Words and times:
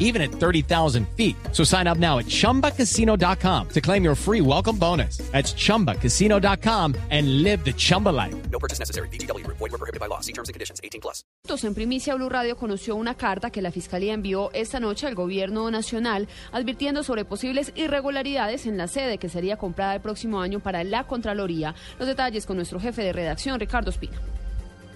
even 0.00 0.20
at 0.20 0.32
30,000 0.32 1.06
feet. 1.16 1.36
So 1.52 1.62
sign 1.62 1.86
up 1.86 1.98
now 1.98 2.18
at 2.18 2.26
chumbacasino.com 2.26 3.68
to 3.68 3.80
claim 3.80 4.02
your 4.02 4.16
free 4.16 4.40
welcome 4.40 4.76
bonus. 4.76 5.18
That's 5.30 5.54
chumbacasino.com 5.54 6.96
and 7.10 7.42
live 7.44 7.64
the 7.64 7.72
Chumba 7.72 8.08
life. 8.08 8.34
No 8.50 8.58
purchase 8.58 8.80
necessary. 8.80 9.08
BGW. 9.08 9.46
Void 9.46 9.60
were 9.60 9.78
prohibited 9.78 10.00
by 10.00 10.06
law. 10.06 10.20
See 10.20 10.32
terms 10.32 10.48
and 10.48 10.54
conditions. 10.54 10.80
18 10.82 11.00
plus. 11.00 11.24
En 11.62 11.74
primicia, 11.74 12.14
Blue 12.14 12.28
Radio 12.28 12.56
conoció 12.56 12.94
una 12.94 13.16
carta 13.16 13.50
que 13.50 13.60
la 13.60 13.72
Fiscalía 13.72 14.14
envió 14.14 14.50
esta 14.52 14.78
noche 14.78 15.06
al 15.06 15.14
Gobierno 15.14 15.70
Nacional 15.70 16.28
advirtiendo 16.52 17.02
sobre 17.02 17.24
posibles 17.24 17.72
irregularidades 17.74 18.66
en 18.66 18.76
la 18.76 18.86
sede 18.86 19.18
que 19.18 19.28
sería 19.28 19.56
comprada 19.56 19.94
el 19.96 20.00
próximo 20.00 20.40
año 20.40 20.60
para 20.60 20.84
la 20.84 21.06
Contraloría. 21.06 21.74
Los 21.98 22.06
detalles 22.06 22.46
con 22.46 22.56
nuestro 22.56 22.78
jefe 22.78 23.02
de 23.02 23.12
redacción, 23.12 23.58
Ricardo 23.58 23.90
Espina. 23.90 24.18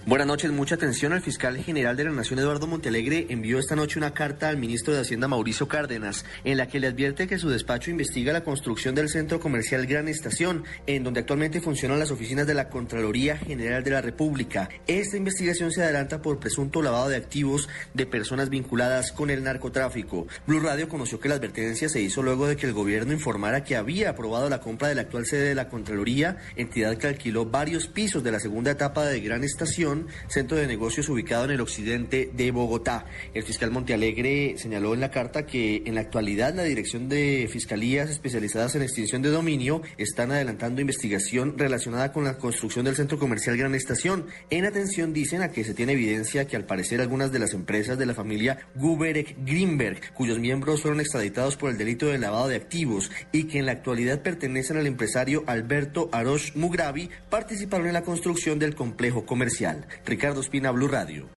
Buenas 0.07 0.27
noches, 0.27 0.51
mucha 0.51 0.75
atención. 0.75 1.13
El 1.13 1.23
fiscal 1.23 1.57
general 1.57 1.97
de 1.97 2.03
la 2.03 2.11
Nación, 2.11 2.37
Eduardo 2.37 2.67
Montelegre, 2.67 3.25
envió 3.29 3.57
esta 3.57 3.75
noche 3.75 3.97
una 3.97 4.13
carta 4.13 4.49
al 4.49 4.57
ministro 4.57 4.93
de 4.93 5.01
Hacienda, 5.01 5.27
Mauricio 5.27 5.67
Cárdenas, 5.67 6.25
en 6.43 6.57
la 6.57 6.67
que 6.67 6.79
le 6.79 6.85
advierte 6.85 7.25
que 7.25 7.39
su 7.39 7.49
despacho 7.49 7.89
investiga 7.89 8.31
la 8.31 8.43
construcción 8.43 8.93
del 8.93 9.09
centro 9.09 9.39
comercial 9.39 9.87
Gran 9.87 10.07
Estación, 10.07 10.63
en 10.85 11.03
donde 11.03 11.21
actualmente 11.21 11.59
funcionan 11.59 11.97
las 11.97 12.11
oficinas 12.11 12.45
de 12.45 12.53
la 12.53 12.69
Contraloría 12.69 13.35
General 13.35 13.83
de 13.83 13.89
la 13.89 14.01
República. 14.01 14.69
Esta 14.85 15.17
investigación 15.17 15.71
se 15.71 15.81
adelanta 15.81 16.21
por 16.21 16.37
presunto 16.37 16.83
lavado 16.83 17.09
de 17.09 17.15
activos 17.15 17.67
de 17.95 18.05
personas 18.05 18.51
vinculadas 18.51 19.11
con 19.11 19.31
el 19.31 19.43
narcotráfico. 19.43 20.27
Blue 20.45 20.59
Radio 20.59 20.87
conoció 20.87 21.19
que 21.19 21.29
la 21.29 21.35
advertencia 21.35 21.89
se 21.89 22.01
hizo 22.01 22.21
luego 22.21 22.45
de 22.45 22.57
que 22.57 22.67
el 22.67 22.73
gobierno 22.73 23.11
informara 23.11 23.63
que 23.63 23.75
había 23.75 24.11
aprobado 24.11 24.51
la 24.51 24.61
compra 24.61 24.87
de 24.87 24.93
la 24.93 25.01
actual 25.01 25.25
sede 25.25 25.49
de 25.49 25.55
la 25.55 25.67
Contraloría, 25.67 26.37
entidad 26.55 26.95
que 26.95 27.07
alquiló 27.07 27.47
varios 27.47 27.87
pisos 27.87 28.23
de 28.23 28.31
la 28.31 28.39
segunda 28.39 28.69
etapa 28.69 29.03
de 29.05 29.19
Gran 29.19 29.43
Estación 29.43 29.94
centro 30.27 30.57
de 30.57 30.67
negocios 30.67 31.09
ubicado 31.09 31.45
en 31.45 31.51
el 31.51 31.61
occidente 31.61 32.29
de 32.33 32.51
Bogotá. 32.51 33.05
El 33.33 33.43
fiscal 33.43 33.71
Montealegre 33.71 34.55
señaló 34.57 34.93
en 34.93 35.01
la 35.01 35.11
carta 35.11 35.45
que 35.45 35.83
en 35.85 35.95
la 35.95 36.01
actualidad 36.01 36.53
la 36.53 36.63
Dirección 36.63 37.09
de 37.09 37.47
Fiscalías 37.51 38.09
especializadas 38.09 38.75
en 38.75 38.81
extinción 38.81 39.21
de 39.21 39.29
dominio 39.29 39.81
están 39.97 40.31
adelantando 40.31 40.81
investigación 40.81 41.57
relacionada 41.57 42.11
con 42.11 42.23
la 42.23 42.37
construcción 42.37 42.85
del 42.85 42.95
centro 42.95 43.19
comercial 43.19 43.57
Gran 43.57 43.75
Estación. 43.75 44.25
En 44.49 44.65
atención 44.65 45.13
dicen 45.13 45.41
a 45.41 45.51
que 45.51 45.63
se 45.63 45.73
tiene 45.73 45.93
evidencia 45.93 46.47
que 46.47 46.55
al 46.55 46.65
parecer 46.65 47.01
algunas 47.01 47.31
de 47.31 47.39
las 47.39 47.53
empresas 47.53 47.97
de 47.97 48.05
la 48.05 48.13
familia 48.13 48.59
Guberek 48.75 49.37
Greenberg, 49.45 50.13
cuyos 50.13 50.39
miembros 50.39 50.81
fueron 50.81 50.99
extraditados 50.99 51.57
por 51.57 51.69
el 51.69 51.77
delito 51.77 52.07
de 52.07 52.17
lavado 52.17 52.47
de 52.47 52.55
activos 52.55 53.11
y 53.31 53.45
que 53.45 53.59
en 53.59 53.65
la 53.65 53.73
actualidad 53.73 54.21
pertenecen 54.21 54.77
al 54.77 54.87
empresario 54.87 55.43
Alberto 55.47 56.09
Arosh 56.11 56.55
Mugravi, 56.55 57.09
participaron 57.29 57.87
en 57.87 57.93
la 57.93 58.03
construcción 58.03 58.59
del 58.59 58.75
complejo 58.75 59.25
comercial. 59.25 59.84
Ricardo 60.05 60.41
Espina, 60.41 60.71
Blue 60.71 60.89
Radio. 60.89 61.29